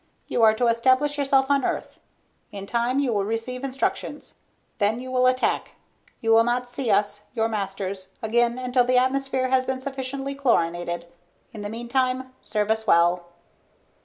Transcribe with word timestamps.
"You 0.27 0.41
are 0.41 0.55
to 0.55 0.65
establish 0.65 1.19
yourself 1.19 1.45
on 1.51 1.63
Earth. 1.63 1.99
In 2.51 2.65
time 2.65 2.97
you 2.99 3.13
will 3.13 3.23
receive 3.23 3.63
instructions. 3.63 4.33
Then 4.79 4.99
you 4.99 5.11
will 5.11 5.27
attack. 5.27 5.75
You 6.21 6.31
will 6.31 6.43
not 6.43 6.67
see 6.67 6.89
us, 6.89 7.21
your 7.35 7.47
masters, 7.47 8.07
again 8.19 8.57
until 8.57 8.83
the 8.83 8.97
atmosphere 8.97 9.49
has 9.49 9.63
been 9.63 9.79
sufficiently 9.79 10.33
chlorinated. 10.33 11.05
In 11.53 11.61
the 11.61 11.69
meantime, 11.69 12.33
serve 12.41 12.71
us 12.71 12.87
well." 12.87 13.27